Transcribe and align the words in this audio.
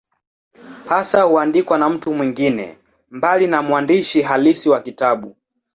Hasa 0.87 1.21
huandikwa 1.23 1.77
na 1.77 1.89
mtu 1.89 2.13
mwingine, 2.13 2.77
mbali 3.11 3.47
na 3.47 3.61
mwandishi 3.61 4.21
halisi 4.21 4.69
wa 4.69 4.81
kitabu. 4.81 5.35